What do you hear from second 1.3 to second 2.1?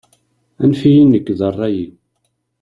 d rray-iw.